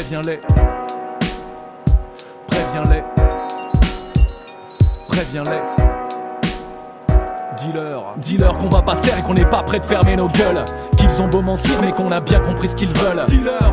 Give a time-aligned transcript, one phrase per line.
[0.00, 0.40] Préviens-les.
[2.48, 3.02] Préviens-les.
[5.08, 5.89] Préviens-les.
[7.60, 10.28] Dis-leur, dis-leur qu'on va pas se taire et qu'on n'est pas prêt de fermer nos
[10.28, 10.64] gueules.
[10.96, 13.26] Qu'ils ont beau mentir, mais qu'on a bien compris ce qu'ils veulent.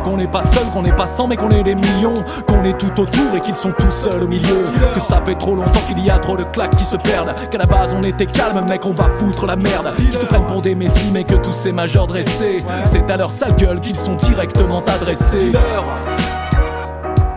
[0.03, 2.13] Qu'on n'est pas seul, qu'on n'est pas sans, mais qu'on est des millions.
[2.47, 4.63] Qu'on est tout autour et qu'ils sont tout seuls au milieu.
[4.93, 7.33] Que ça fait trop longtemps qu'il y a trop de claques qui se perdent.
[7.49, 9.93] Qu'à la base on était calme, mec, on va foutre la merde.
[9.95, 13.31] Qu'ils se prennent pour des messies, mais que tous ces majeurs dressés, c'est à leur
[13.31, 15.45] sale gueule qu'ils sont directement adressés.
[15.45, 15.85] Dis-leur,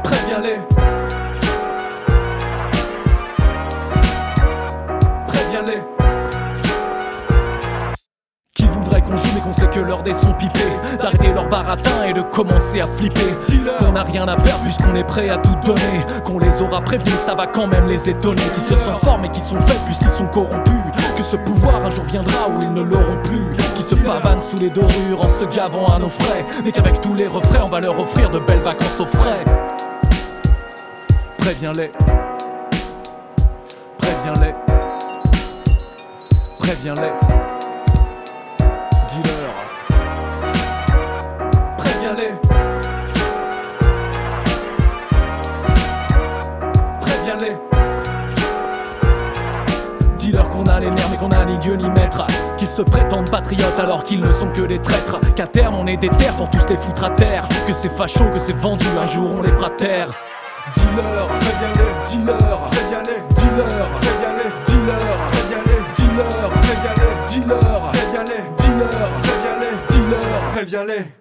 [0.03, 0.51] préviens-les.
[0.51, 0.70] Préviens-les.
[9.41, 10.61] Qu'on sait que leurs dés sont pipés.
[10.99, 13.35] D'arrêter leur baratin et de commencer à flipper.
[13.79, 16.05] Qu'on n'a rien à perdre puisqu'on est prêt à tout donner.
[16.25, 18.43] Qu'on les aura prévenus que ça va quand même les étonner.
[18.55, 20.75] Qu'ils se sont forts mais qu'ils sont faibles puisqu'ils sont corrompus.
[21.17, 23.45] Que ce pouvoir un jour viendra où ils ne l'auront plus.
[23.77, 26.45] Qui se pavanent sous les dorures en se gavant à nos frais.
[26.65, 29.45] Mais qu'avec tous les refrains on va leur offrir de belles vacances aux frais.
[31.39, 31.91] Préviens-les.
[33.99, 34.55] Préviens-les.
[36.59, 37.40] Préviens-les
[50.17, 52.27] Dis-leur qu'on a les nerfs mais qu'on a ni Dieu ni maître.
[52.59, 55.19] Qu'ils se prétendent patriotes alors qu'ils ne sont que des traîtres.
[55.35, 57.49] Qu'à terme on est des terres pour tous les foutre à terre.
[57.67, 60.09] Que c'est facho, que c'est vendu, un jour on les fera taire.
[60.75, 61.29] Dis-leur,
[62.05, 62.71] dis-leur, dis-leur,
[63.35, 63.89] dis-leur,
[64.65, 65.19] dis-leur,
[65.97, 66.51] dis-leur,
[67.27, 67.91] dis-leur.
[70.53, 71.20] préviens-les.